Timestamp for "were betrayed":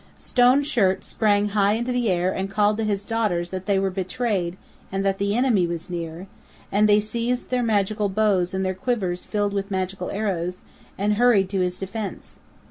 3.77-4.57